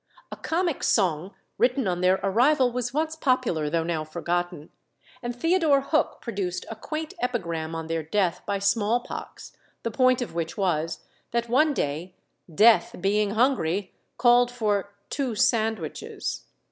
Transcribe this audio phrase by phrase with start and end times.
[0.31, 4.71] A comic song written on their arrival was once popular, though now forgotten;
[5.21, 10.23] and Theodore Hook produced a quaint epigram on their death by small pox, the point
[10.23, 12.15] of which was, that one day
[12.51, 16.45] Death, being hungry, called for "two Sandwiches."